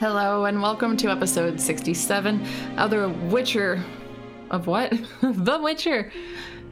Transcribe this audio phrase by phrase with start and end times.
[0.00, 2.44] Hello, and welcome to episode 67
[2.76, 3.80] of The Witcher.
[4.50, 4.90] Of what?
[5.22, 6.10] the Witcher!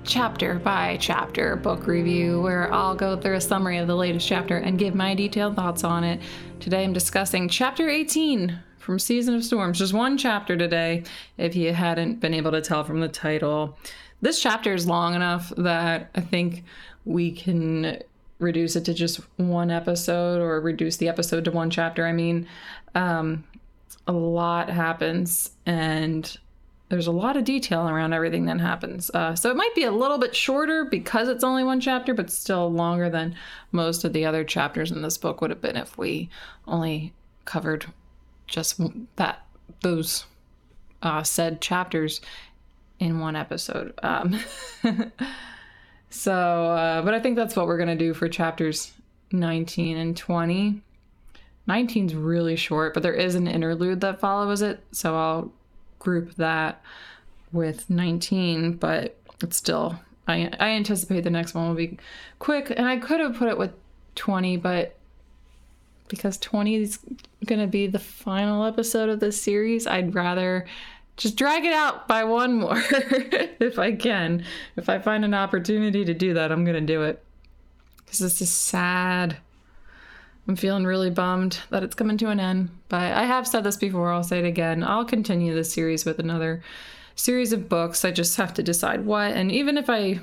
[0.02, 4.56] Chapter by chapter book review, where I'll go through a summary of the latest chapter
[4.56, 6.20] and give my detailed thoughts on it.
[6.58, 9.78] Today I'm discussing chapter 18 from Season of Storms.
[9.78, 11.04] Just one chapter today,
[11.38, 13.78] if you hadn't been able to tell from the title.
[14.20, 16.64] This chapter is long enough that I think
[17.04, 18.02] we can
[18.42, 22.06] reduce it to just one episode or reduce the episode to one chapter.
[22.06, 22.46] I mean,
[22.94, 23.44] um,
[24.06, 26.36] a lot happens and
[26.88, 29.10] there's a lot of detail around everything that happens.
[29.14, 32.30] Uh, so it might be a little bit shorter because it's only one chapter, but
[32.30, 33.34] still longer than
[33.70, 36.28] most of the other chapters in this book would have been if we
[36.66, 37.14] only
[37.46, 37.86] covered
[38.46, 38.78] just
[39.16, 39.46] that
[39.80, 40.26] those
[41.02, 42.20] uh, said chapters
[42.98, 43.94] in one episode.
[44.02, 44.38] Um,
[46.12, 48.92] so, uh, but I think that's what we're gonna do for chapters
[49.32, 50.82] 19 and 20.
[51.68, 55.52] 19's really short, but there is an interlude that follows it, so I'll
[55.98, 56.82] group that
[57.52, 61.98] with 19, but it's still I I anticipate the next one will be
[62.38, 63.72] quick and I could have put it with
[64.14, 64.96] 20, but
[66.08, 66.98] because 20 is
[67.46, 70.66] going to be the final episode of this series, I'd rather
[71.16, 74.44] just drag it out by one more if I can.
[74.76, 77.22] If I find an opportunity to do that, I'm going to do it.
[78.06, 79.36] Cuz this is sad.
[80.48, 83.76] I'm feeling really bummed that it's coming to an end, but I have said this
[83.76, 84.82] before, I'll say it again.
[84.82, 86.62] I'll continue this series with another
[87.14, 88.04] series of books.
[88.04, 89.32] I just have to decide what.
[89.32, 90.20] And even if I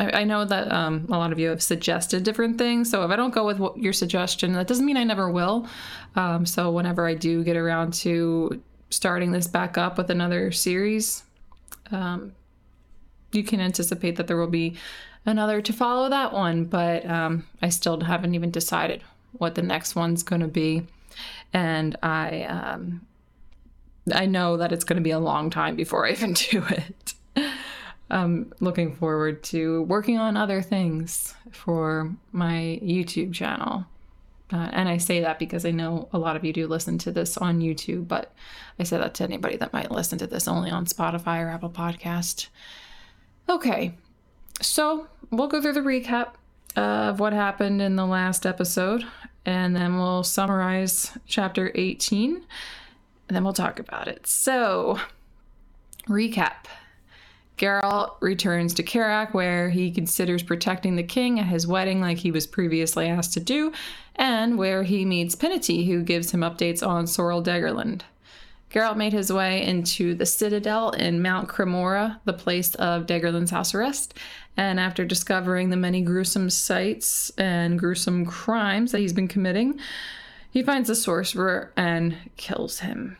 [0.00, 2.88] I, know that um, a lot of you have suggested different things.
[2.88, 5.66] So if I don't go with your suggestion, that doesn't mean I never will.
[6.14, 11.22] Um, so whenever I do get around to starting this back up with another series,
[11.90, 12.32] um,
[13.32, 14.76] you can anticipate that there will be
[15.26, 16.64] another to follow that one.
[16.64, 20.86] But um, I still haven't even decided what the next one's going to be,
[21.52, 23.06] and I um,
[24.12, 27.14] I know that it's going to be a long time before I even do it.
[28.10, 33.84] I'm looking forward to working on other things for my YouTube channel.
[34.52, 37.12] Uh, and I say that because I know a lot of you do listen to
[37.12, 38.32] this on YouTube, but
[38.78, 41.70] I say that to anybody that might listen to this only on Spotify or Apple
[41.70, 42.48] Podcast.
[43.48, 43.94] Okay,
[44.62, 46.32] so we'll go through the recap
[46.76, 49.04] of what happened in the last episode,
[49.44, 54.26] and then we'll summarize chapter 18, and then we'll talk about it.
[54.26, 54.98] So,
[56.06, 56.66] recap.
[57.58, 62.30] Geralt returns to Kerack, where he considers protecting the king at his wedding, like he
[62.30, 63.72] was previously asked to do,
[64.14, 68.02] and where he meets Pinety, who gives him updates on Sorel Degerlund.
[68.70, 73.74] Geralt made his way into the citadel in Mount Cremora, the place of Daggerland's house
[73.74, 74.14] arrest,
[74.56, 79.80] and after discovering the many gruesome sights and gruesome crimes that he's been committing,
[80.50, 83.16] he finds the sorcerer and kills him.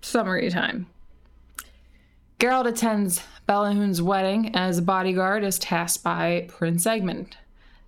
[0.00, 0.86] Summary time.
[2.38, 7.32] Geralt attends Belohun's wedding as a bodyguard is tasked by Prince Egmund.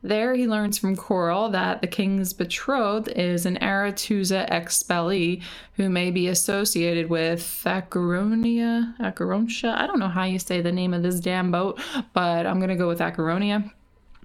[0.03, 5.41] There, he learns from Coral that the king's betrothed is an Aretuza expellee
[5.75, 8.97] who may be associated with Acheronia.
[8.99, 9.77] Acherontia?
[9.77, 11.79] I don't know how you say the name of this damn boat,
[12.13, 13.71] but I'm going to go with Acheronia.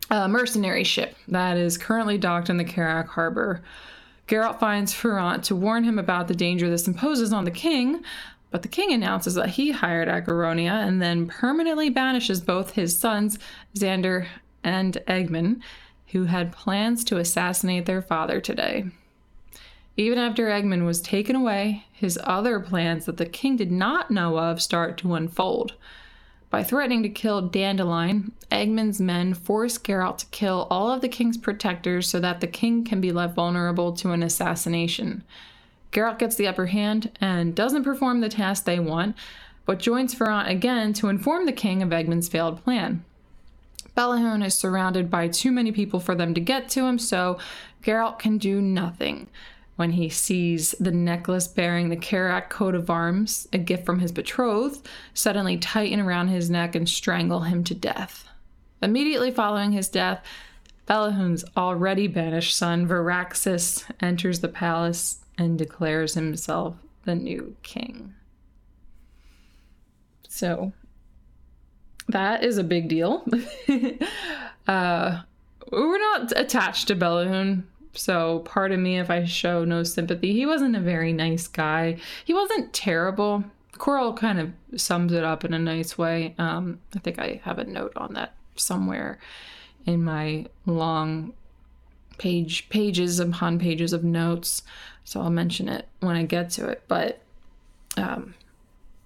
[0.09, 3.61] A mercenary ship that is currently docked in the Kerack harbor.
[4.27, 8.03] Geralt finds Ferrant to warn him about the danger this imposes on the king,
[8.51, 13.37] but the king announces that he hired Acheronia and then permanently banishes both his sons,
[13.75, 14.27] Xander
[14.63, 15.61] and Egmund,
[16.07, 18.85] who had plans to assassinate their father today.
[19.97, 24.37] Even after Egmund was taken away, his other plans that the king did not know
[24.37, 25.73] of start to unfold.
[26.49, 31.37] By threatening to kill Dandelion, Egmund's men force Geralt to kill all of the king's
[31.37, 35.23] protectors so that the king can be left vulnerable to an assassination.
[35.95, 39.15] Geralt gets the upper hand and doesn't perform the task they want,
[39.65, 43.05] but joins Ferrant again to inform the king of Egmund's failed plan.
[43.95, 47.39] Belohun is surrounded by too many people for them to get to him, so
[47.81, 49.27] Geralt can do nothing.
[49.77, 54.11] When he sees the necklace bearing the Kerack coat of arms, a gift from his
[54.11, 58.27] betrothed, suddenly tighten around his neck and strangle him to death.
[58.81, 60.25] Immediately following his death,
[60.89, 68.13] Belohun's already banished son, Viraxas, enters the palace and declares himself the new king.
[70.27, 70.73] So,
[72.07, 73.23] that is a big deal.
[74.67, 75.21] uh,
[75.71, 80.33] we're not attached to Belohun, so pardon me if I show no sympathy.
[80.33, 81.97] He wasn't a very nice guy.
[82.23, 83.43] He wasn't terrible.
[83.77, 86.35] Coral kind of sums it up in a nice way.
[86.37, 89.19] Um, I think I have a note on that somewhere
[89.85, 91.33] in my long
[92.17, 94.63] page pages upon pages of notes.
[95.05, 97.21] So I'll mention it when I get to it, but
[97.95, 98.33] um,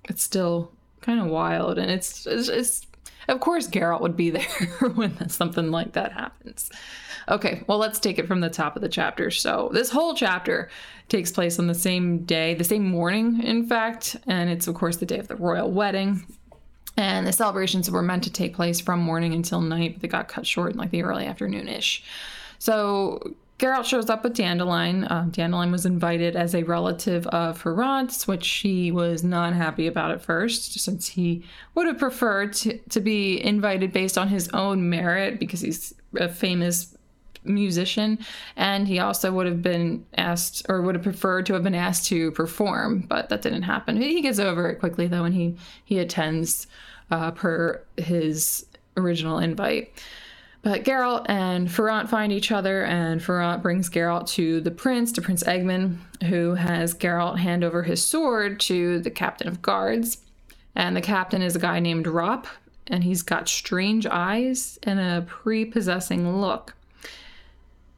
[0.06, 2.88] it's still kind of wild, and it's, it's, it's
[3.28, 4.46] of course Geralt would be there
[4.96, 6.72] when something like that happens.
[7.28, 9.30] Okay, well let's take it from the top of the chapter.
[9.30, 10.70] So this whole chapter
[11.10, 14.98] takes place on the same day, the same morning, in fact, and it's of course
[14.98, 16.26] the day of the royal wedding.
[16.98, 20.28] And the celebrations were meant to take place from morning until night, but they got
[20.28, 22.04] cut short in like the early afternoon ish.
[22.58, 25.06] So Geralt shows up with Dandelion.
[25.10, 30.12] Um, Dandelion was invited as a relative of Ferrant's, which she was not happy about
[30.12, 31.44] at first, since he
[31.76, 36.30] would have preferred to, to be invited based on his own merit because he's a
[36.30, 36.96] famous
[37.44, 38.20] musician
[38.56, 42.06] and he also would have been asked or would have preferred to have been asked
[42.06, 46.00] to perform but that didn't happen he gets over it quickly though and he he
[46.00, 46.68] attends
[47.12, 48.66] uh, per his
[48.98, 49.90] original invite
[50.62, 55.22] but Geralt and Ferrant find each other, and Ferrant brings Geralt to the prince, to
[55.22, 60.18] Prince Egmund, who has Geralt hand over his sword to the captain of guards.
[60.76, 62.48] And the captain is a guy named Rop,
[62.88, 66.76] and he's got strange eyes and a prepossessing look.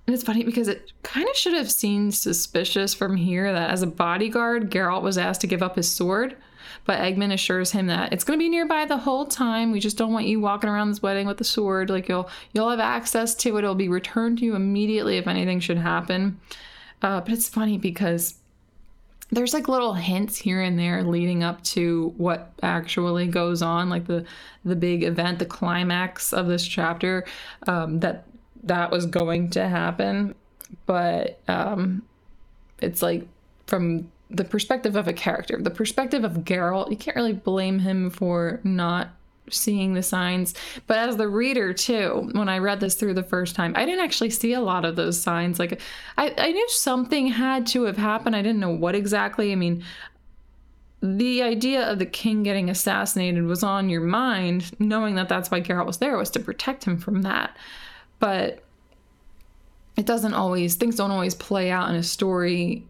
[0.05, 3.81] And it's funny because it kind of should have seemed suspicious from here that as
[3.81, 6.35] a bodyguard, Geralt was asked to give up his sword.
[6.85, 9.71] But Egmund assures him that it's going to be nearby the whole time.
[9.71, 11.89] We just don't want you walking around this wedding with the sword.
[11.89, 13.59] Like you'll you'll have access to it.
[13.59, 16.39] It'll be returned to you immediately if anything should happen.
[17.01, 18.35] Uh, but it's funny because
[19.31, 24.05] there's like little hints here and there leading up to what actually goes on, like
[24.05, 24.25] the
[24.65, 27.25] the big event, the climax of this chapter,
[27.67, 28.25] um, that
[28.63, 30.35] that was going to happen.
[30.85, 32.03] But um,
[32.81, 33.27] it's like
[33.67, 38.09] from the perspective of a character, the perspective of Geralt, you can't really blame him
[38.09, 39.09] for not
[39.49, 40.53] seeing the signs.
[40.87, 44.03] But as the reader, too, when I read this through the first time, I didn't
[44.03, 45.59] actually see a lot of those signs.
[45.59, 45.81] Like,
[46.17, 48.35] I, I knew something had to have happened.
[48.35, 49.51] I didn't know what exactly.
[49.51, 49.83] I mean,
[51.01, 55.59] the idea of the king getting assassinated was on your mind, knowing that that's why
[55.59, 57.57] Geralt was there, was to protect him from that.
[58.19, 58.63] But
[59.97, 62.85] it doesn't always, things don't always play out in a story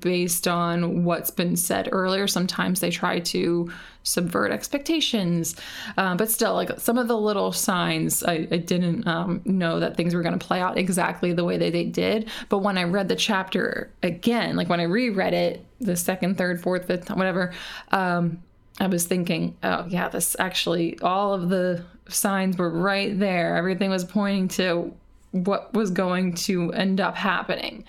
[0.00, 2.26] based on what's been said earlier.
[2.28, 3.70] Sometimes they try to
[4.04, 5.56] subvert expectations,
[5.96, 9.96] uh, but still, like some of the little signs, I, I didn't um, know that
[9.96, 12.28] things were going to play out exactly the way that they did.
[12.48, 16.60] But when I read the chapter again, like when I reread it, the second, third,
[16.60, 17.52] fourth, fifth, whatever,
[17.90, 18.42] um,
[18.80, 23.56] I was thinking, oh, yeah, this actually, all of the signs were right there.
[23.56, 24.94] Everything was pointing to
[25.32, 27.84] what was going to end up happening.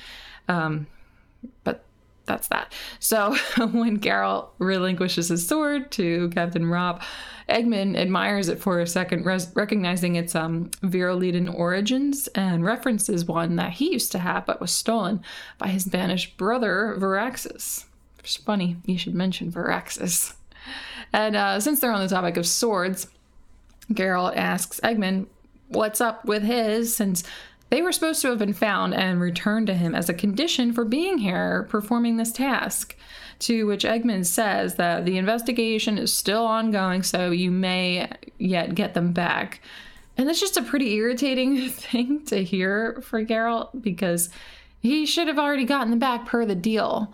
[0.47, 0.87] Um,
[1.63, 1.83] but
[2.25, 2.73] that's that.
[2.99, 7.01] So when Geralt relinquishes his sword to Captain Rob,
[7.49, 13.57] Egmund admires it for a second, res- recognizing its um, Viroliden origins and references one
[13.57, 15.21] that he used to have but was stolen
[15.57, 17.85] by his banished brother, Viraxas.
[18.19, 20.35] It's funny you should mention Viraxas.
[21.11, 23.07] And uh, since they're on the topic of swords,
[23.91, 25.27] Geralt asks Egmund
[25.67, 27.23] what's up with his, since
[27.73, 30.85] they were supposed to have been found and returned to him as a condition for
[30.85, 32.95] being here performing this task.
[33.39, 38.93] To which Egmund says that the investigation is still ongoing, so you may yet get
[38.93, 39.59] them back.
[40.15, 44.29] And that's just a pretty irritating thing to hear for Geralt because
[44.79, 47.11] he should have already gotten them back per the deal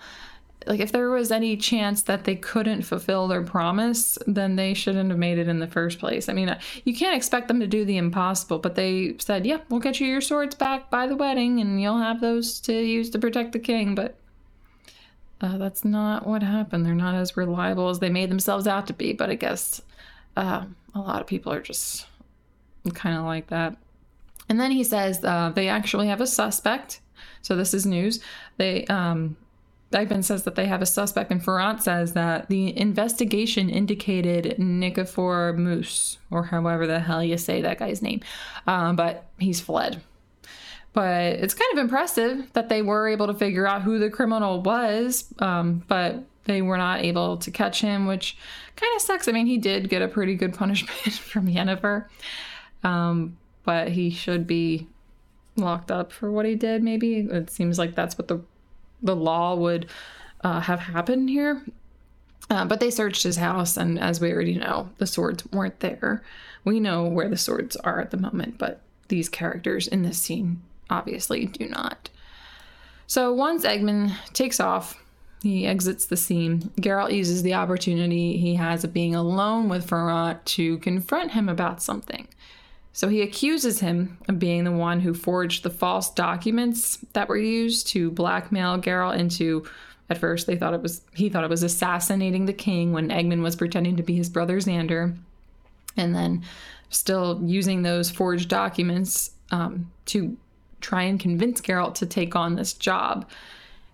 [0.67, 5.09] like if there was any chance that they couldn't fulfill their promise then they shouldn't
[5.09, 6.29] have made it in the first place.
[6.29, 9.79] I mean you can't expect them to do the impossible but they said yeah we'll
[9.79, 13.19] get you your swords back by the wedding and you'll have those to use to
[13.19, 13.95] protect the king.
[13.95, 14.15] But
[15.41, 16.85] uh, that's not what happened.
[16.85, 19.81] They're not as reliable as they made themselves out to be but i guess
[20.35, 22.07] uh, a lot of people are just
[22.93, 23.75] kind of like that.
[24.47, 27.01] And then he says uh, they actually have a suspect.
[27.41, 28.19] So this is news.
[28.57, 29.37] They um,
[29.91, 35.57] Egmund says that they have a suspect, and Ferrant says that the investigation indicated Nikefor
[35.57, 38.21] Muus, or however the hell you say that guy's name,
[38.67, 40.01] um, but he's fled.
[40.93, 44.61] But it's kind of impressive that they were able to figure out who the criminal
[44.61, 48.37] was, um, but they were not able to catch him, which
[48.75, 49.27] kind of sucks.
[49.27, 52.05] I mean, he did get a pretty good punishment from Yennefer,
[52.83, 54.87] um, but he should be
[55.55, 57.19] locked up for what he did, maybe.
[57.19, 58.41] It seems like that's what the
[59.01, 59.89] the law would
[60.43, 61.63] uh, have happened here.
[62.49, 66.23] Uh, but they searched his house, and as we already know, the swords weren't there.
[66.63, 70.61] We know where the swords are at the moment, but these characters in this scene
[70.89, 72.09] obviously do not.
[73.05, 75.03] So once Egmund takes off,
[75.41, 76.71] he exits the scene.
[76.81, 81.81] Geralt uses the opportunity he has of being alone with Ferrant to confront him about
[81.81, 82.27] something.
[82.93, 87.37] So he accuses him of being the one who forged the false documents that were
[87.37, 89.65] used to blackmail Geralt into
[90.09, 93.43] at first they thought it was he thought it was assassinating the king when Egmund
[93.43, 95.15] was pretending to be his brother Xander.
[95.95, 96.43] And then
[96.89, 100.35] still using those forged documents um, to
[100.81, 103.29] try and convince Geralt to take on this job.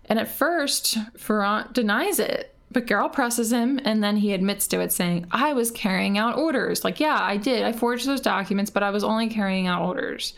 [0.06, 4.80] And at first, Ferrant denies it, but Geralt presses him and then he admits to
[4.80, 6.84] it, saying, I was carrying out orders.
[6.84, 7.62] Like, yeah, I did.
[7.62, 10.34] I forged those documents, but I was only carrying out orders.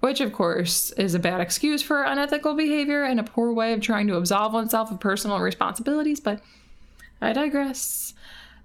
[0.00, 3.82] Which, of course, is a bad excuse for unethical behavior and a poor way of
[3.82, 6.40] trying to absolve oneself of personal responsibilities, but
[7.20, 8.14] I digress.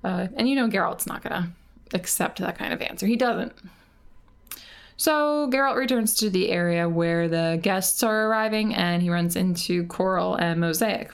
[0.01, 1.49] Uh, and you know, Geralt's not to
[1.93, 3.05] accept that kind of answer.
[3.05, 3.51] He doesn't.
[4.95, 9.85] So Geralt returns to the area where the guests are arriving and he runs into
[9.87, 11.09] Coral and Mozaik.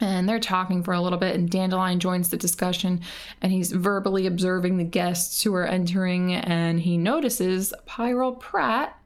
[0.00, 3.00] And they're talking for a little bit, and Dandelion joins the discussion
[3.42, 6.34] and he's verbally observing the guests who are entering.
[6.34, 8.96] And he notices Pyral Pratt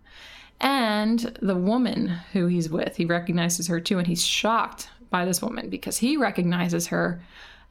[0.61, 2.97] and the woman who he's with.
[2.97, 7.23] He recognizes her too, and he's shocked by this woman because he recognizes her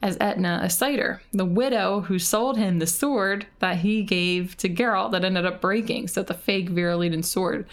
[0.02, 5.12] as Etna Asider, the widow who sold him the sword that he gave to Geralt
[5.12, 7.66] that ended up breaking, so the fake Viroliden sword.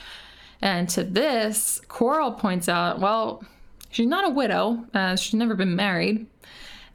[0.61, 3.43] And to this, Coral points out, well,
[3.89, 6.25] she's not a widow, uh, she's never been married,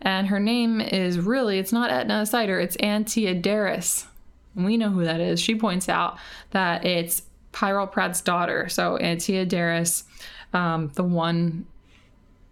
[0.00, 4.06] and her name is really, it's not Etna Cider, it's Antea Deris.
[4.54, 5.40] We know who that is.
[5.40, 6.18] She points out
[6.50, 7.22] that it's
[7.52, 10.04] Pyral Pratt's daughter, so Antea Deris,
[10.52, 11.66] um, the one,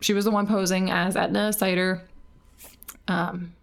[0.00, 2.02] she was the one posing as Etna Cider
[3.08, 3.54] um,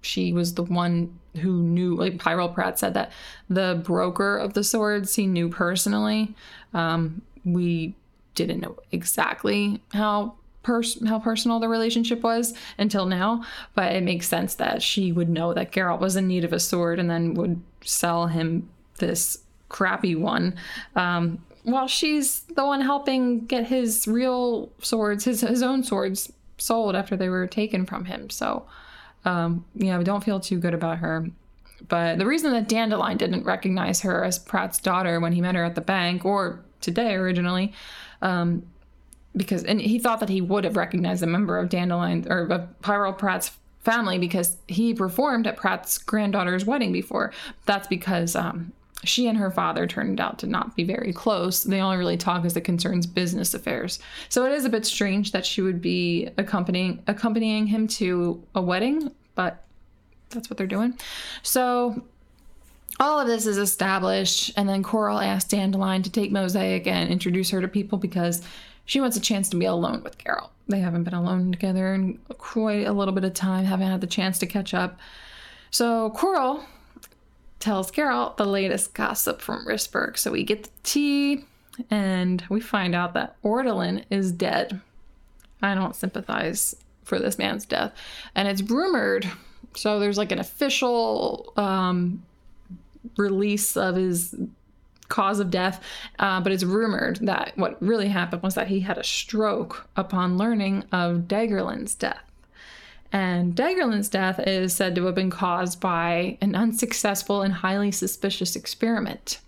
[0.00, 3.12] she was the one who knew, like Pyral Pratt said that
[3.48, 6.34] the broker of the swords he knew personally.
[6.72, 7.94] Um, we
[8.36, 14.28] didn't know exactly how pers- how personal the relationship was until now, but it makes
[14.28, 17.34] sense that she would know that Geralt was in need of a sword and then
[17.34, 19.38] would sell him this
[19.68, 20.54] crappy one.
[20.94, 26.94] Um, while she's the one helping get his real swords, his his own swords sold
[26.94, 28.30] after they were taken from him.
[28.30, 28.66] So,
[29.24, 31.26] um, yeah, we don't feel too good about her.
[31.88, 35.64] But the reason that Dandelion didn't recognize her as Pratt's daughter when he met her
[35.64, 37.72] at the bank or today originally,
[38.22, 38.64] um,
[39.36, 42.68] because and he thought that he would have recognized a member of Dandelion or of
[42.80, 47.32] Pyral Pratt's family because he performed at Pratt's granddaughter's wedding before.
[47.66, 48.72] That's because um,
[49.04, 51.62] she and her father turned out to not be very close.
[51.62, 53.98] They only really talk as it concerns business affairs.
[54.28, 58.62] So it is a bit strange that she would be accompanying accompanying him to a
[58.62, 59.64] wedding, but
[60.30, 60.98] that's what they're doing.
[61.42, 62.02] So
[62.98, 67.50] all of this is established, and then Coral asks Dandelion to take Mozaik and introduce
[67.50, 68.42] her to people because
[68.84, 70.50] she wants a chance to be alone with Carol.
[70.68, 74.06] They haven't been alone together in quite a little bit of time, haven't had the
[74.06, 74.98] chance to catch up.
[75.70, 76.64] So Coral
[77.60, 80.16] tells Carol the latest gossip from Rissberg.
[80.16, 81.44] So we get the tea
[81.90, 84.80] and we find out that Ortolan is dead.
[85.62, 86.74] I don't sympathize
[87.04, 87.92] for this man's death.
[88.34, 89.30] And it's rumored,
[89.74, 92.22] so there's like an official um,
[93.16, 94.34] release of his
[95.08, 95.82] cause of death,
[96.18, 100.38] uh, but it's rumored that what really happened was that he had a stroke upon
[100.38, 102.22] learning of Degerlund's death.
[103.12, 108.56] And Degerlund's death is said to have been caused by an unsuccessful and highly suspicious
[108.56, 109.40] experiment.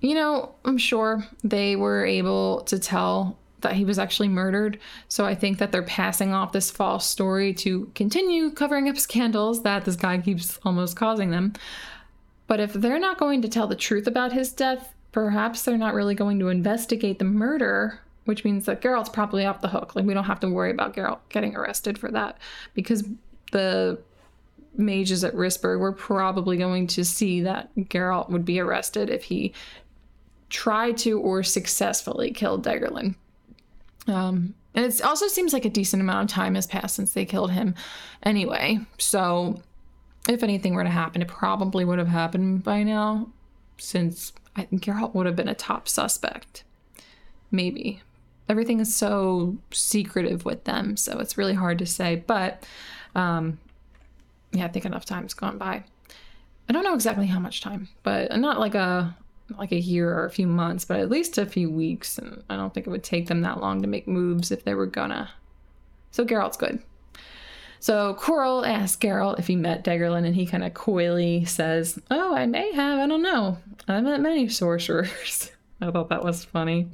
[0.00, 5.26] You know, I'm sure they were able to tell that he was actually murdered, so
[5.26, 9.84] I think that they're passing off this false story to continue covering up scandals that
[9.84, 11.52] this guy keeps almost causing them.
[12.46, 15.94] But if they're not going to tell the truth about his death, perhaps they're not
[15.94, 19.94] really going to investigate the murder which means that Geralt's probably off the hook.
[19.94, 22.38] Like we don't have to worry about Geralt getting arrested for that
[22.74, 23.04] because
[23.52, 23.98] the
[24.76, 29.54] mages at Rissberg were probably going to see that Geralt would be arrested if he
[30.50, 33.14] tried to or successfully killed Degerlund.
[34.06, 37.24] Um, and it also seems like a decent amount of time has passed since they
[37.24, 37.74] killed him
[38.22, 38.80] anyway.
[38.98, 39.62] So
[40.28, 43.28] if anything were to happen, it probably would have happened by now
[43.78, 46.64] since I think Geralt would have been a top suspect.
[47.50, 48.02] Maybe
[48.48, 52.16] everything is so secretive with them, so it's really hard to say.
[52.26, 52.64] But
[53.14, 53.58] um,
[54.52, 55.84] yeah, I think enough time's gone by.
[56.68, 59.16] I don't know exactly how much time, but not like a
[59.58, 62.18] like a year or a few months, but at least a few weeks.
[62.18, 64.74] And I don't think it would take them that long to make moves if they
[64.74, 65.30] were gonna.
[66.10, 66.82] So Geralt's good.
[67.78, 72.34] So Coral asks Geralt if he met Degerlund, and he kind of coyly says, "Oh,
[72.34, 72.98] I may have.
[72.98, 73.58] I don't know.
[73.86, 76.88] I've met many sorcerers." I thought that was funny.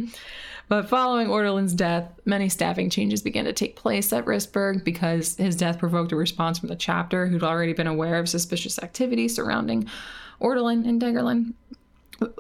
[0.68, 5.54] But following Ortolan's death, many staffing changes began to take place at Rissberg because his
[5.54, 9.88] death provoked a response from the chapter, who'd already been aware of suspicious activity surrounding
[10.40, 11.52] Ortolan and Degerlund.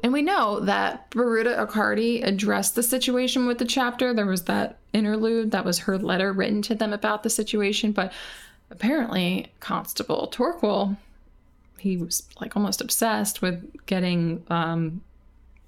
[0.02, 4.12] And we know that Biruta Icarti addressed the situation with the chapter.
[4.12, 8.12] There was that interlude that was her letter written to them about the situation, but
[8.70, 10.96] apparently Constable Torquil,
[11.78, 15.02] he was like almost obsessed with getting um,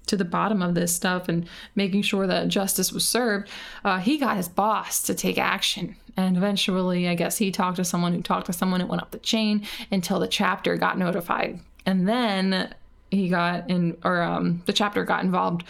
[0.07, 3.49] to the bottom of this stuff and making sure that justice was served,
[3.83, 5.95] uh, he got his boss to take action.
[6.17, 8.81] And eventually, I guess he talked to someone who talked to someone.
[8.81, 11.59] It went up the chain until the chapter got notified.
[11.85, 12.73] And then
[13.15, 15.63] he got in, or um, the chapter got involved,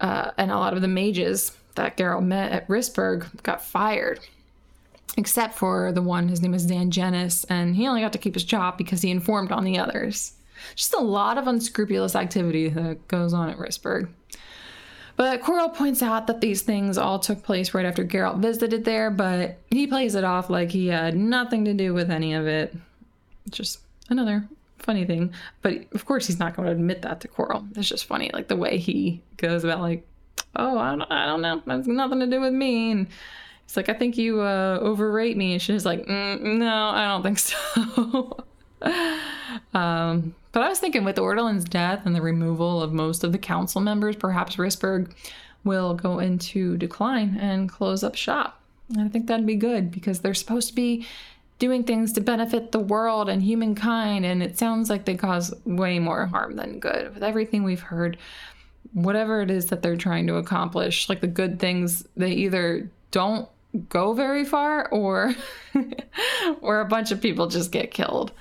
[0.00, 4.20] uh, and a lot of the mages that Geralt met at Rissberg got fired.
[5.16, 8.44] Except for the one, his name is Zangenis, and he only got to keep his
[8.44, 10.34] job because he informed on the others.
[10.76, 14.08] Just a lot of unscrupulous activity that goes on at Rissberg.
[15.16, 19.10] But Coral points out that these things all took place right after Geralt visited there,
[19.10, 22.72] but he plays it off like he had nothing to do with any of it.
[23.50, 24.46] Just another
[24.88, 25.34] funny thing.
[25.60, 27.66] But of course, he's not going to admit that to Coral.
[27.76, 30.06] It's just funny, like the way he goes about, like,
[30.56, 32.92] oh, I don't, I don't know, that's nothing to do with me.
[32.92, 33.06] And
[33.66, 35.52] he's like, I think you uh, overrate me.
[35.52, 38.44] And she's like, mm, no, I don't think so.
[39.78, 43.38] um, but I was thinking with Ortolan's death and the removal of most of the
[43.38, 45.12] council members, perhaps Rissberg
[45.64, 48.62] will go into decline and close up shop.
[48.88, 51.06] And I think that'd be good because they're supposed to be
[51.58, 55.98] doing things to benefit the world and humankind, and it sounds like they cause way
[55.98, 57.14] more harm than good.
[57.14, 58.16] With everything we've heard,
[58.92, 63.48] whatever it is that they're trying to accomplish, like the good things, they either don't
[63.88, 65.34] go very far or
[66.60, 68.32] or a bunch of people just get killed.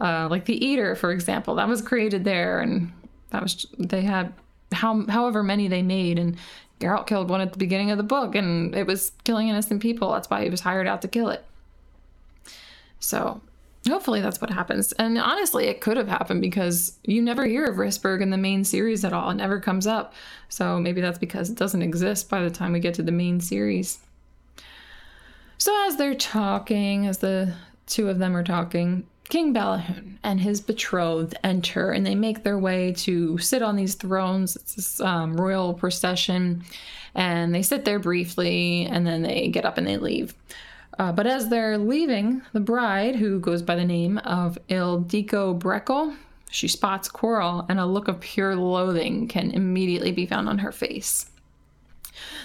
[0.00, 2.92] Uh, like the Eater, for example, that was created there, and
[3.30, 4.32] that was they had
[4.72, 6.36] how however many they made, and
[6.78, 10.12] Geralt killed one at the beginning of the book, and it was killing innocent people.
[10.12, 11.44] That's why he was hired out to kill it.
[13.00, 13.40] So
[13.88, 14.92] hopefully that's what happens.
[14.92, 18.64] And honestly, it could have happened because you never hear of Rissberg in the main
[18.64, 19.30] series at all.
[19.30, 20.14] It never comes up.
[20.48, 23.40] So maybe that's because it doesn't exist by the time we get to the main
[23.40, 23.98] series.
[25.58, 27.54] So as they're talking, as the
[27.86, 32.58] two of them are talking, King Belohun and his betrothed enter and they make their
[32.58, 34.56] way to sit on these thrones.
[34.56, 36.64] It's this um, royal procession,
[37.14, 40.34] and they sit there briefly and then they get up and they leave.
[40.98, 46.16] Uh, but as they're leaving, the bride, who goes by the name of Ildiko Brekel,
[46.50, 50.72] she spots Coral, and a look of pure loathing can immediately be found on her
[50.72, 51.30] face.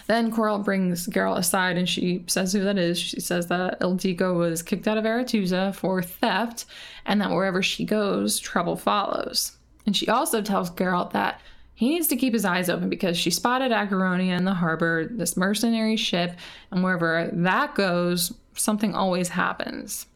[0.07, 2.99] Then Coral brings Geralt aside and she says who that is.
[2.99, 6.65] She says that Ildiko was kicked out of Aretuza for theft
[7.05, 9.57] and that wherever she goes, trouble follows.
[9.85, 11.41] And she also tells Geralt that
[11.75, 15.35] he needs to keep his eyes open because she spotted Acheronia in the harbor, this
[15.35, 16.35] mercenary ship,
[16.71, 20.07] and wherever that goes, something always happens.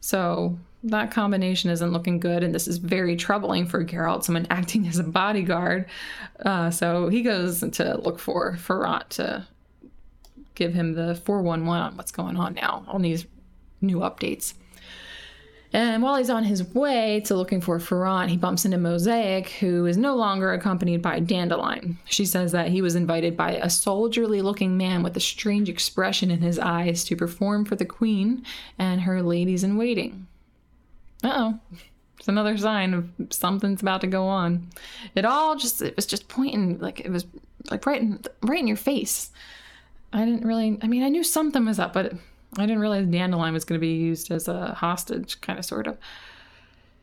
[0.00, 4.88] So that combination isn't looking good, and this is very troubling for Geralt, someone acting
[4.88, 5.86] as a bodyguard.
[6.44, 9.46] Uh, so he goes to look for Ferrant to
[10.54, 13.26] give him the 411 on what's going on now, on these
[13.82, 14.54] new updates.
[15.72, 19.86] And while he's on his way to looking for Ferrant, he bumps into Mozaik, who
[19.86, 21.96] is no longer accompanied by Dandelion.
[22.04, 26.30] She says that he was invited by a soldierly looking man with a strange expression
[26.30, 28.44] in his eyes to perform for the queen
[28.78, 30.26] and her ladies in waiting
[31.24, 31.58] oh.
[32.18, 34.68] It's another sign of something's about to go on.
[35.16, 37.26] It all just it was just pointing like it was
[37.68, 39.32] like right in right in your face.
[40.12, 42.12] I didn't really I mean I knew something was up, but
[42.58, 45.86] I didn't realize Dandelion was going to be used as a hostage, kind of sort
[45.86, 45.96] of.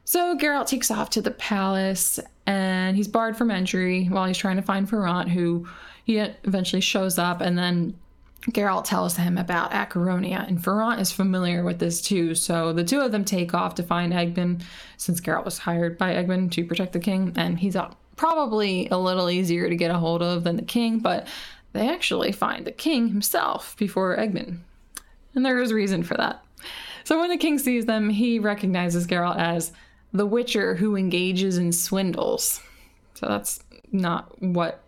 [0.05, 4.55] So Geralt takes off to the palace and he's barred from entry while he's trying
[4.55, 5.67] to find Ferrant, who
[6.03, 7.95] he eventually shows up and then
[8.51, 12.33] Geralt tells him about Acheronia, and Ferrant is familiar with this too.
[12.35, 14.63] So the two of them take off to find Egmund,
[14.97, 17.75] since Geralt was hired by Egmund to protect the king, and he's
[18.15, 21.27] probably a little easier to get a hold of than the king, but
[21.73, 24.59] they actually find the king himself before Egmund.
[25.35, 26.43] And there is reason for that.
[27.03, 29.71] So when the king sees them, he recognizes Geralt as
[30.13, 32.61] the witcher who engages in swindles.
[33.13, 33.59] So that's
[33.91, 34.81] not what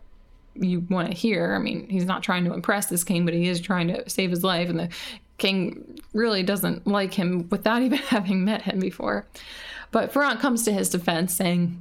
[0.56, 1.56] you want to hear.
[1.56, 4.30] I mean, he's not trying to impress this king, but he is trying to save
[4.30, 4.90] his life, and the
[5.38, 9.26] king really doesn't like him without even having met him before.
[9.92, 11.80] But Ferrant comes to his defense, saying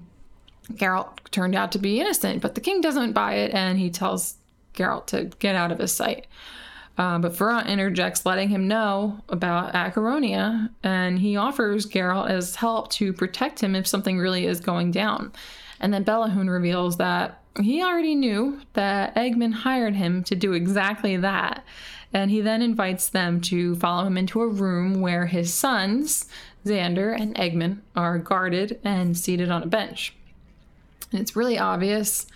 [0.72, 4.36] Geralt turned out to be innocent, but the king doesn't buy it, and he tells
[4.74, 6.26] Geralt to get out of his sight.
[7.00, 12.90] Uh, but Ferrant interjects, letting him know about Acheronia, and he offers Geralt as help
[12.90, 15.32] to protect him if something really is going down.
[15.80, 21.16] And then Belohun reveals that he already knew that Egmund hired him to do exactly
[21.16, 21.64] that.
[22.12, 26.26] And he then invites them to follow him into a room where his sons,
[26.66, 30.14] Xander and Egmund, are guarded and seated on a bench.
[31.12, 32.26] And it's really obvious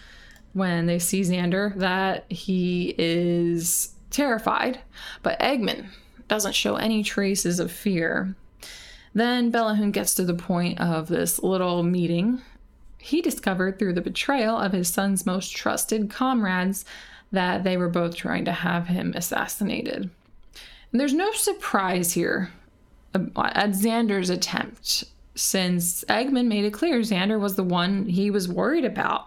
[0.55, 4.81] when they see Xander that he is terrified,
[5.23, 5.87] but Egmund
[6.29, 8.35] doesn't show any traces of fear.
[9.13, 12.43] Then Belohun gets to the point of this little meeting.
[12.99, 16.85] He discovered through the betrayal of his son's most trusted comrades
[17.31, 20.11] that they were both trying to have him assassinated.
[20.91, 22.51] And there's no surprise here
[23.15, 28.85] at Xander's attempt, since Egmund made it clear Xander was the one he was worried
[28.85, 29.27] about.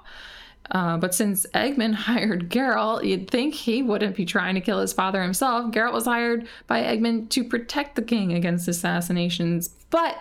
[0.71, 4.93] Uh, but since Egmund hired Geralt, you'd think he wouldn't be trying to kill his
[4.93, 5.71] father himself.
[5.71, 9.69] Geralt was hired by Egmund to protect the king against assassinations.
[9.89, 10.17] But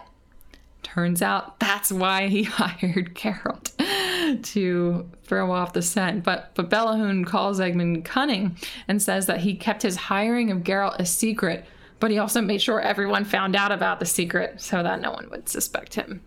[0.83, 3.73] turns out that's why he hired Geralt
[4.43, 6.25] to throw off the scent.
[6.25, 8.57] But but Belohun calls Egmund cunning
[8.89, 11.65] and says that he kept his hiring of Geralt a secret,
[11.99, 15.29] but he also made sure everyone found out about the secret so that no one
[15.31, 16.23] would suspect him.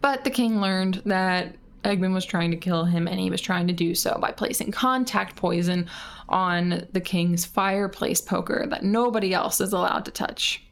[0.00, 3.66] But the king learned that Egmund was trying to kill him, and he was trying
[3.66, 5.88] to do so by placing contact poison
[6.28, 10.62] on the king's fireplace poker that nobody else is allowed to touch.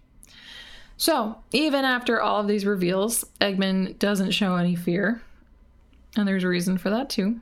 [0.96, 5.22] So, even after all of these reveals, Egmund doesn't show any fear.
[6.16, 7.40] And there's a reason for that, too.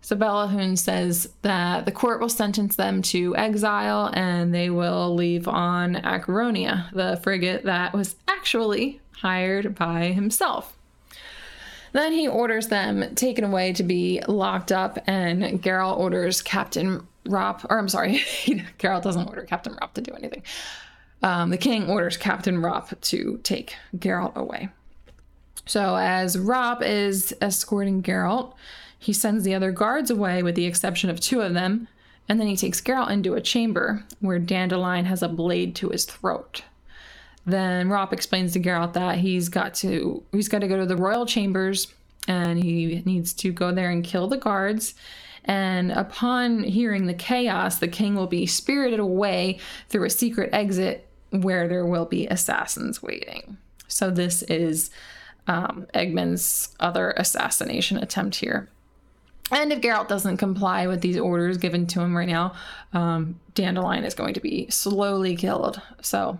[0.00, 5.46] So Belohun says that the court will sentence them to exile and they will leave
[5.46, 10.77] on Acheronia, the frigate that was actually hired by himself.
[11.98, 17.66] Then he orders them taken away to be locked up, and Geralt orders Captain Ropp,
[17.68, 18.18] or I'm sorry,
[18.78, 20.44] Geralt doesn't order Captain Ropp to do anything.
[21.24, 24.68] Um, the king orders Captain Ropp to take Geralt away.
[25.66, 28.54] So as Ropp is escorting Geralt,
[28.96, 31.88] he sends the other guards away with the exception of two of them,
[32.28, 36.04] and then he takes Geralt into a chamber where Dandelion has a blade to his
[36.04, 36.62] throat.
[37.48, 40.96] Then Rop explains to Geralt that he's got to he's got to go to the
[40.96, 41.88] royal chambers
[42.26, 44.94] and he needs to go there and kill the guards.
[45.46, 51.08] And upon hearing the chaos, the king will be spirited away through a secret exit
[51.30, 53.56] where there will be assassins waiting.
[53.86, 54.90] So this is
[55.46, 58.68] um, Egmund's other assassination attempt here.
[59.50, 62.52] And if Geralt doesn't comply with these orders given to him right now,
[62.92, 65.80] um, Dandelion is going to be slowly killed.
[66.02, 66.38] So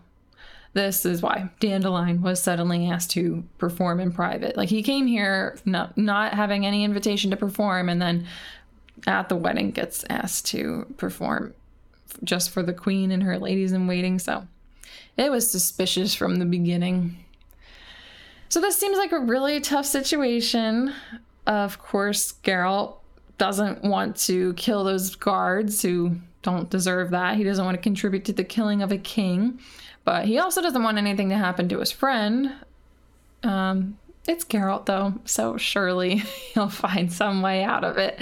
[0.78, 4.56] this is why Dandelion was suddenly asked to perform in private.
[4.56, 8.26] Like he came here not not having any invitation to perform, and then
[9.04, 11.52] at the wedding gets asked to perform
[12.22, 14.20] just for the queen and her ladies in waiting.
[14.20, 14.46] So
[15.16, 17.24] it was suspicious from the beginning.
[18.48, 20.94] So this seems like a really tough situation.
[21.46, 22.98] Of course, Geralt
[23.36, 27.36] doesn't want to kill those guards who don't deserve that.
[27.36, 29.58] He doesn't want to contribute to the killing of a king.
[30.08, 32.54] But he also doesn't want anything to happen to his friend.
[33.42, 36.16] Um, it's Geralt, though, so surely
[36.54, 38.18] he'll find some way out of it.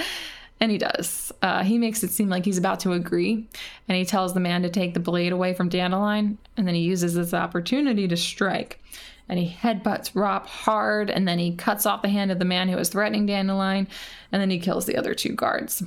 [0.59, 1.31] And he does.
[1.43, 3.47] Uh, he makes it seem like he's about to agree,
[3.89, 6.81] and he tells the man to take the blade away from Dandelion, and then he
[6.81, 8.83] uses this opportunity to strike.
[9.29, 12.69] And he headbutts Ropp hard, and then he cuts off the hand of the man
[12.69, 13.87] who was threatening Dandelion,
[14.33, 15.85] and then he kills the other two guards.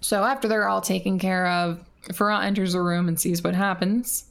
[0.00, 4.24] So after they're all taken care of, Ferrant enters the room and sees what happens.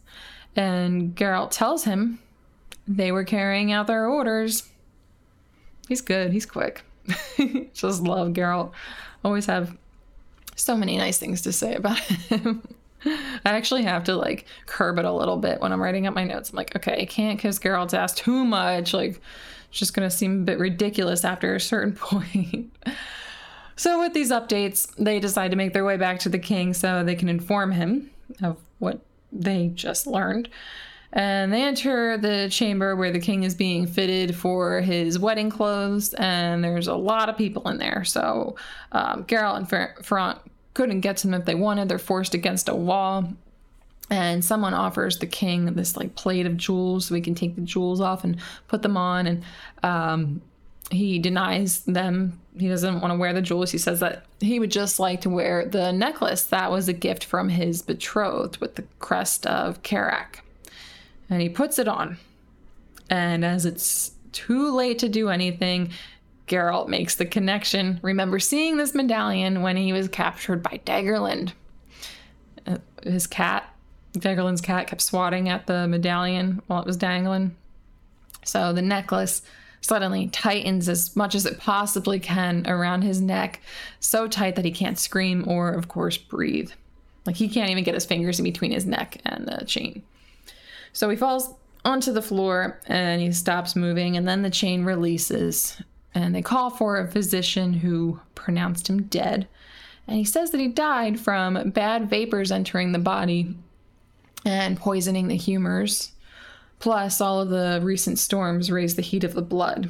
[0.56, 2.20] And Geralt tells him
[2.88, 4.68] they were carrying out their orders.
[5.88, 6.84] He's good, he's quick.
[7.74, 8.72] Just love Geralt.
[9.24, 9.78] Always have
[10.56, 12.62] so many nice things to say about him.
[13.06, 16.24] I actually have to like curb it a little bit when I'm writing up my
[16.24, 16.52] notes.
[16.52, 18.94] I'm like, okay, I can't kiss Geralt's ass too much.
[18.94, 19.22] Like,
[19.70, 22.72] it's just gonna seem a bit ridiculous after a certain point.
[23.76, 27.04] so, with these updates, they decide to make their way back to the king so
[27.04, 28.12] they can inform him
[28.44, 29.00] of what
[29.32, 30.50] they just learned.
[31.14, 36.14] And they enter the chamber where the king is being fitted for his wedding clothes,
[36.14, 38.06] and there's a lot of people in there.
[38.06, 38.56] So
[38.94, 40.40] um, Geralt and Ferrant
[40.74, 41.90] couldn't get to them if they wanted.
[41.90, 43.34] They're forced against a wall.
[44.10, 47.62] And someone offers the king this like plate of jewels so he can take the
[47.62, 49.26] jewels off and put them on.
[49.26, 49.44] And
[49.84, 50.42] um,
[50.94, 52.40] he denies them.
[52.58, 53.72] He doesn't want to wear the jewels.
[53.72, 57.24] He says that he would just like to wear the necklace that was a gift
[57.24, 60.42] from his betrothed with the crest of Kerack.
[61.30, 62.18] And he puts it on.
[63.10, 65.92] And as it's too late to do anything,
[66.48, 68.00] Geralt makes the connection.
[68.02, 71.54] Remember seeing this medallion when he was captured by Degerlund.
[72.68, 73.74] Uh, his cat,
[74.14, 77.56] Degerlund's cat, kept swatting at the medallion while it was dangling.
[78.44, 79.44] So the necklace
[79.82, 83.60] suddenly tightens as much as it possibly can around his neck,
[84.00, 86.72] so tight that he can't scream or, of course, breathe.
[87.26, 90.04] Like he can't even get his fingers in between his neck and the chain.
[90.94, 95.82] So he falls onto the floor and he stops moving, and then the chain releases.
[96.14, 99.48] And they call for a physician who pronounced him dead.
[100.08, 103.56] And he says that he died from bad vapors entering the body
[104.44, 106.12] and poisoning the humors.
[106.82, 109.90] Plus, all of the recent storms raised the heat of the blood.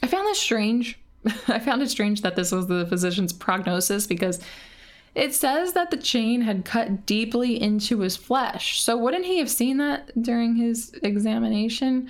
[0.00, 0.98] I found this strange.
[1.48, 4.40] I found it strange that this was the physician's prognosis because
[5.16, 8.80] it says that the chain had cut deeply into his flesh.
[8.80, 12.08] So wouldn't he have seen that during his examination?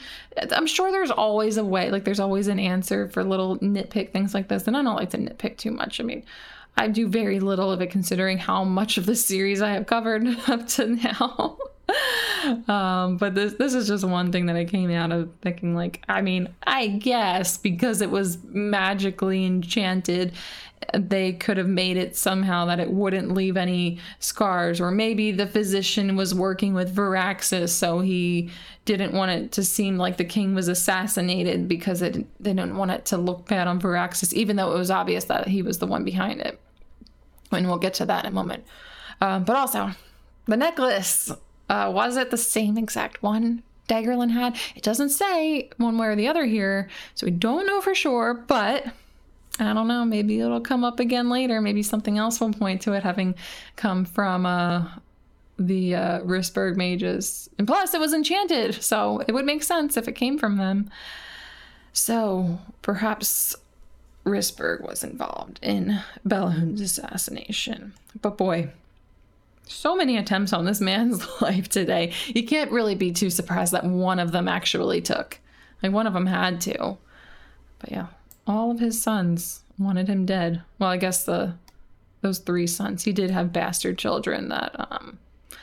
[0.53, 4.35] I'm sure there's always a way, like there's always an answer for little nitpick things
[4.35, 4.67] like this.
[4.67, 6.01] And I don't like to nitpick too much.
[6.01, 6.23] I mean,
[6.77, 10.27] I do very little of it considering how much of the series I have covered
[10.49, 11.57] up to now.
[12.69, 16.03] um, but this this is just one thing that I came out of thinking like
[16.09, 20.33] I mean I guess because it was magically enchanted
[20.95, 25.47] they could have made it somehow that it wouldn't leave any scars or maybe the
[25.47, 28.51] physician was working with Viraxas so he
[28.85, 32.91] didn't want it to seem like the king was assassinated because it they didn't want
[32.91, 35.87] it to look bad on Viraxas even though it was obvious that he was the
[35.87, 36.61] one behind it.
[37.51, 38.65] And we'll get to that in a moment.
[39.23, 39.93] Um, but also
[40.47, 41.33] the necklace
[41.69, 44.57] uh, was it the same exact one Degerlund had?
[44.77, 48.35] It doesn't say one way or the other here, so we don't know for sure,
[48.35, 48.87] but
[49.61, 50.05] I don't know.
[50.05, 51.61] Maybe it'll come up again later.
[51.61, 53.35] Maybe something else will point to it having
[53.77, 54.89] come from uh,
[55.59, 57.51] the uh, mages.
[57.59, 60.91] And plus, it was enchanted, so it would make sense if it came from them.
[61.93, 63.57] So perhaps
[64.25, 67.95] Rissberg was involved in Belohun's assassination.
[68.21, 68.71] But boy,
[69.69, 72.13] so many attempts on this man's life today.
[72.27, 75.39] You can't really be too surprised that one of them actually took.
[75.83, 76.97] Like one of them had to.
[77.79, 78.07] But yeah,
[78.47, 80.63] all of his sons wanted him dead.
[80.79, 81.55] Well, I guess the
[82.21, 83.05] those three sons.
[83.05, 85.19] He did have bastard children that um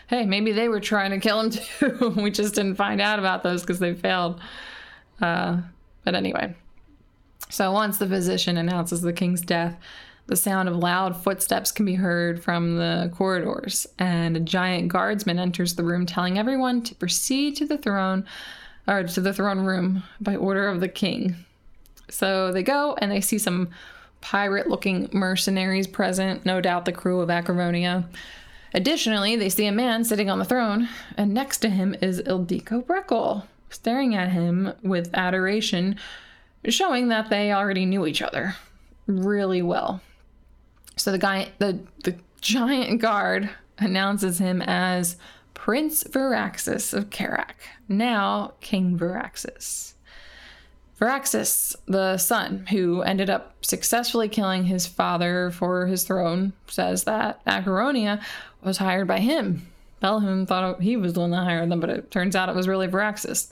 [0.08, 2.14] hey, maybe they were trying to kill him too.
[2.16, 4.40] we just didn't find out about those because they failed.
[5.22, 5.58] Uh
[6.04, 6.56] but anyway.
[7.50, 9.78] So once the physician announces the king's death,
[10.28, 15.38] the sound of loud footsteps can be heard from the corridors, and a giant guardsman
[15.38, 18.26] enters the room telling everyone to proceed to the throne
[18.88, 21.36] or to the throne room by order of the king.
[22.10, 23.70] So they go and they see some
[24.22, 28.06] pirate looking mercenaries present, no doubt the crew of Acheronia.
[28.74, 32.84] Additionally, they see a man sitting on the throne, and next to him is Ildiko
[32.84, 35.98] Breckle, staring at him with adoration,
[36.68, 38.56] showing that they already knew each other
[39.08, 40.02] really well.
[40.96, 45.18] So the guy, the the giant guard announces him as
[45.54, 47.56] Prince Viraxas of Kerack,
[47.88, 49.94] now King Viraxas.
[51.00, 57.44] Viraxas, the son who ended up successfully killing his father for his throne, says that
[57.46, 58.22] Acheronia
[58.64, 59.68] was hired by him.
[60.02, 62.68] Belohun thought he was the one that hired them, but it turns out it was
[62.68, 63.52] really Viraxas.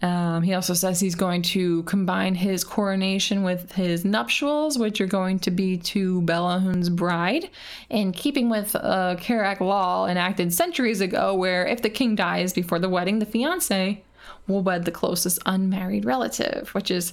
[0.00, 5.06] Um, he also says he's going to combine his coronation with his nuptials, which are
[5.06, 7.50] going to be to Belohun's bride,
[7.90, 12.78] in keeping with a Kerack law enacted centuries ago, where if the king dies before
[12.78, 14.02] the wedding, the fiance
[14.46, 17.12] will wed the closest unmarried relative, which is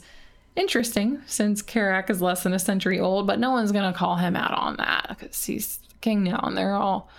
[0.56, 4.18] interesting since Kerack is less than a century old, but no one's going to call
[4.18, 7.10] him out on that because he's king now, and they're all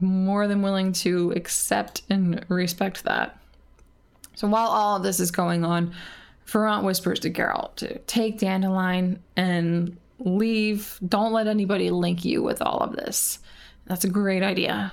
[0.00, 3.38] more than willing to accept and respect that.
[4.34, 5.94] So while all of this is going on,
[6.46, 10.98] Ferrant whispers to Geralt to take Dandelion and leave.
[11.06, 13.38] Don't let anybody link you with all of this.
[13.86, 14.92] That's a great idea.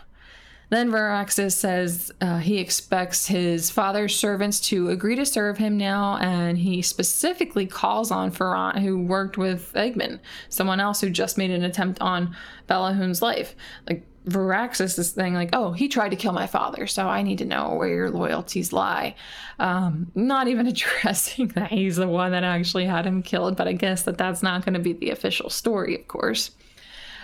[0.70, 6.18] Then Viraxas says uh, he expects his father's servants to agree to serve him now,
[6.18, 11.50] and he specifically calls on Ferrant, who worked with Egmund, someone else who just made
[11.50, 12.36] an attempt on
[12.68, 13.56] Belohun's life.
[13.88, 17.38] Like, Viraxas is saying like, "Oh, he tried to kill my father, so I need
[17.40, 19.16] to know where your loyalties lie."
[19.60, 23.74] Um, not even addressing that he's the one that actually had him killed, but I
[23.74, 26.52] guess that that's not going to be the official story, of course.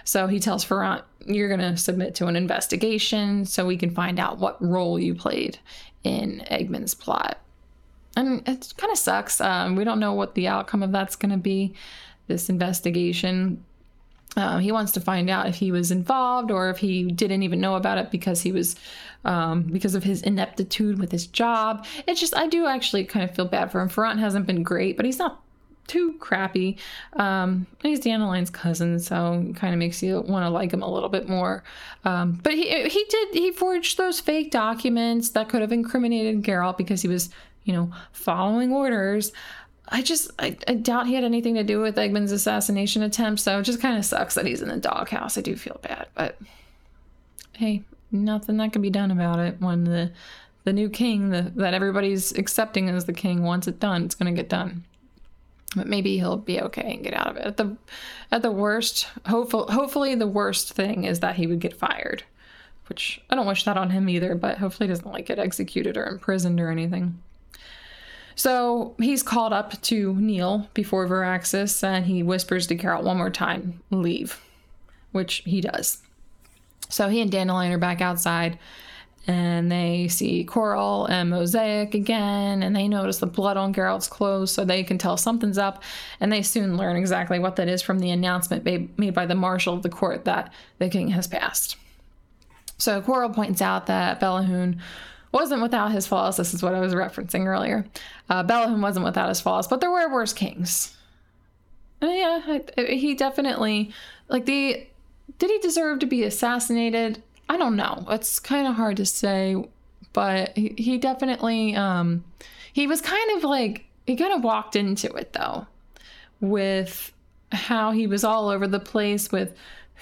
[0.04, 4.20] So he tells Ferrant, "You're going to submit to an investigation so we can find
[4.20, 5.60] out what role you played
[6.04, 7.40] in Egmund's plot."
[8.16, 9.42] And it kind of sucks.
[9.42, 11.74] Um, we don't know what the outcome of that's going to be.
[12.28, 13.64] This investigation
[14.36, 17.62] um, he wants to find out if he was involved or if he didn't even
[17.62, 18.76] know about it because he was
[19.24, 21.86] um, because of his ineptitude with his job.
[22.08, 23.90] It's just I do actually kind of feel bad for him.
[23.90, 25.42] Ferrant hasn't been great, but he's not
[25.88, 26.78] too crappy.
[27.14, 31.10] Um, he's Dandelions' cousin, so kind of makes you want to like him a little
[31.10, 31.64] bit more.
[32.04, 36.78] Um, but he he did he forged those fake documents that could have incriminated Geralt
[36.78, 37.30] because he was
[37.64, 39.32] you know following orders.
[39.90, 43.60] I just I, I doubt he had anything to do with Egmund's assassination attempt, so
[43.60, 45.38] it just kind of sucks that he's in the doghouse.
[45.38, 46.38] I do feel bad, but
[47.54, 50.12] hey, nothing that can be done about it when the
[50.64, 54.06] the new king the, that everybody's accepting as the king wants it done.
[54.06, 54.84] It's gonna get done
[55.76, 57.46] but maybe he'll be okay and get out of it.
[57.46, 57.76] At the
[58.32, 62.24] at the worst, hopeful, hopefully the worst thing is that he would get fired,
[62.88, 64.36] which I don't wish that on him either.
[64.36, 67.22] But hopefully he doesn't like get executed or imprisoned or anything.
[68.36, 73.30] So he's called up to kneel before Viraxas and he whispers to Geralt one more
[73.30, 74.42] time, "Leave,"
[75.12, 76.02] which he does.
[76.90, 78.60] So he and Dandelion are back outside
[79.28, 84.52] and they see Coral and Mozaik again, and they notice the blood on Geralt's clothes,
[84.52, 85.82] so they can tell something's up,
[86.20, 89.74] and they soon learn exactly what that is from the announcement made by the marshal
[89.74, 91.76] of the court that the king has passed.
[92.78, 94.80] So Coral points out that Belohun
[95.36, 96.38] wasn't without his flaws.
[96.38, 97.86] This is what I was referencing earlier.
[98.30, 98.46] Uh,
[98.80, 100.96] wasn't without his flaws, but there were worse kings.
[102.02, 103.92] And yeah, he definitely
[104.30, 104.88] like the.
[105.38, 107.22] Did he deserve to be assassinated?
[107.50, 108.06] I don't know.
[108.10, 109.62] It's kind of hard to say,
[110.14, 112.24] but he, he definitely um
[112.72, 115.68] he was kind of like he kind of walked into it though
[116.40, 117.12] with
[117.52, 119.54] how he was all over the place with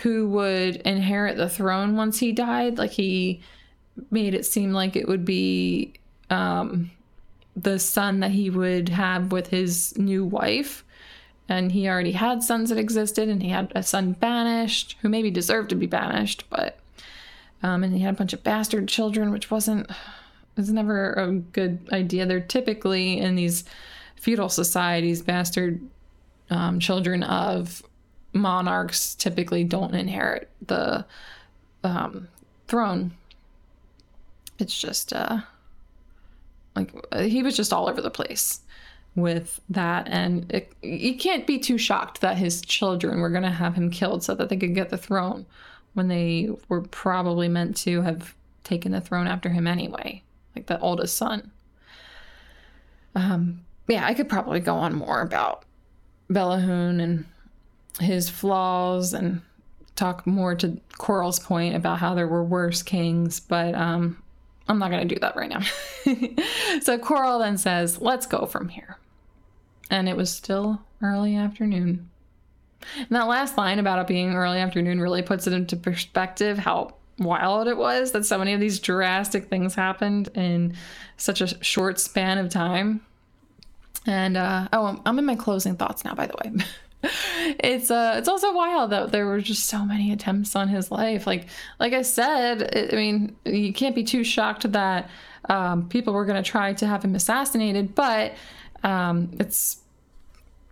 [0.04, 2.78] who would inherit the throne once he died.
[2.78, 3.41] Like he
[4.12, 5.93] made it seem like it would be
[6.29, 6.91] um
[7.56, 10.84] the son that he would have with his new wife.
[11.49, 15.29] And he already had sons that existed, and he had a son banished who maybe
[15.29, 16.79] deserved to be banished, but
[17.62, 19.89] um, and he had a bunch of bastard children, which wasn't
[20.56, 22.25] was never a good idea.
[22.25, 23.65] They're typically in these
[24.15, 25.82] feudal societies, bastard
[26.49, 27.84] um, children of
[28.32, 31.06] monarchs typically don't inherit the
[31.84, 32.27] um,
[32.67, 33.12] throne.
[34.63, 35.39] It's just uh,
[36.73, 38.62] like he was just all over the place
[39.13, 43.49] with that, and it, you can't be too shocked that his children were going to
[43.49, 45.45] have him killed so that they could get the throne
[45.95, 50.23] when they were probably meant to have taken the throne after him anyway,
[50.56, 51.52] like the oldest son.
[53.13, 55.65] Um, yeah, I could probably go on more about
[56.32, 57.26] Belohun and
[57.99, 59.41] his flaws and
[59.97, 64.22] talk more to Coral's point about how there were worse kings, but um,
[64.67, 65.62] I'm not going to do that right now.
[66.82, 68.97] so Coral then says, Let's go from here.
[69.89, 72.10] And it was still early afternoon.
[72.97, 76.95] And that last line about it being early afternoon really puts it into perspective how
[77.19, 80.76] wild it was that so many of these drastic things happened in
[81.17, 83.02] such a short span of time.
[84.06, 86.65] And uh, oh, I'm in my closing thoughts now, by the way.
[87.59, 91.27] it's uh it's also wild that there were just so many attempts on his life.
[91.27, 91.47] Like
[91.79, 95.09] like I said, I mean, you can't be too shocked that
[95.49, 98.33] um, people were going to try to have him assassinated, but
[98.83, 99.79] um, it's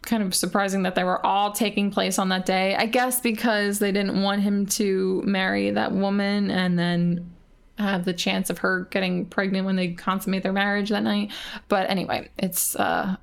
[0.01, 2.75] kind of surprising that they were all taking place on that day.
[2.75, 7.29] I guess because they didn't want him to marry that woman and then
[7.77, 11.31] have the chance of her getting pregnant when they consummate their marriage that night.
[11.67, 13.17] But anyway, it's uh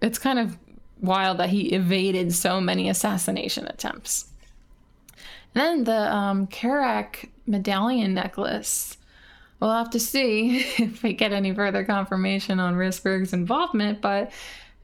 [0.00, 0.56] it's kind of
[1.02, 4.26] wild that he evaded so many assassination attempts.
[5.54, 8.96] And then the um Kerack medallion necklace.
[9.60, 14.32] We'll have to see if we get any further confirmation on Rissberg's involvement, but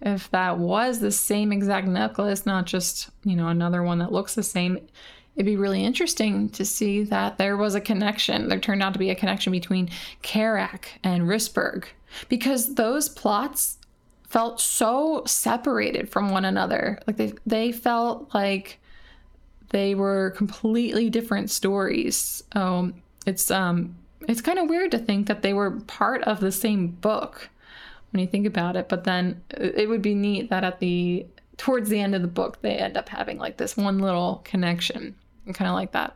[0.01, 4.35] if that was the same exact necklace, not just, you know, another one that looks
[4.35, 4.79] the same,
[5.35, 8.49] it'd be really interesting to see that there was a connection.
[8.49, 9.91] There turned out to be a connection between
[10.23, 11.87] Kerack and Rissberg
[12.29, 13.78] because those plots
[14.29, 16.99] felt so separated from one another.
[17.07, 18.79] Like they they felt like
[19.71, 22.43] they were completely different stories.
[22.53, 22.95] Um,
[23.27, 26.89] it's um it's kind of weird to think that they were part of the same
[26.89, 27.49] book
[28.13, 28.89] when you think about it.
[28.89, 32.61] But then it would be neat that at the towards the end of the book
[32.63, 35.15] they end up having like this one little connection.
[35.47, 36.15] and kind of like that.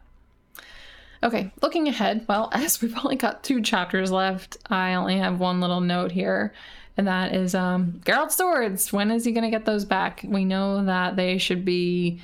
[1.24, 5.60] Okay, looking ahead, well, as we've only got two chapters left, I only have one
[5.60, 6.52] little note here,
[6.96, 8.92] and that is um Geralt's swords.
[8.92, 10.24] When is he gonna get those back?
[10.24, 12.20] We know that they should be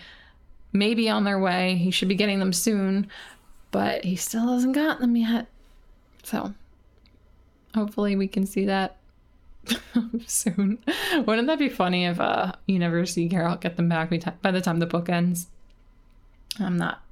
[0.73, 1.77] maybe on their way.
[1.77, 3.09] He should be getting them soon,
[3.71, 5.47] but he still hasn't got them yet.
[6.23, 6.53] So
[7.75, 8.97] hopefully we can see that
[10.27, 10.79] soon.
[11.27, 14.11] Wouldn't that be funny if uh, you never see Geralt get them back
[14.43, 15.47] by the time the book ends?
[16.61, 17.03] I'm not.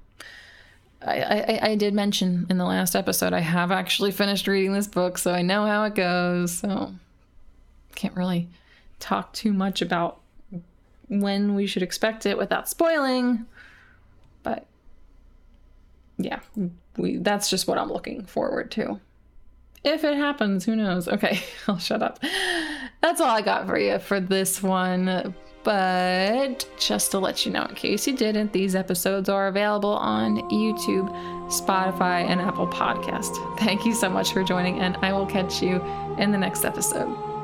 [1.02, 4.88] I, I, I did mention in the last episode I have actually finished reading this
[4.88, 6.58] book, so I know how it goes.
[6.58, 6.92] So
[7.96, 8.48] can't really
[9.00, 10.20] talk too much about
[11.08, 13.46] when we should expect it without spoiling.
[14.42, 14.66] But
[16.18, 16.40] yeah,
[16.96, 19.00] we that's just what I'm looking forward to.
[19.84, 21.08] If it happens, who knows?
[21.08, 22.18] Okay, I'll shut up.
[23.00, 25.34] That's all I got for you for this one.
[25.62, 30.48] But just to let you know, in case you didn't, these episodes are available on
[30.48, 31.10] YouTube,
[31.50, 33.58] Spotify, and Apple Podcast.
[33.58, 35.82] Thank you so much for joining, and I will catch you
[36.18, 37.35] in the next episode.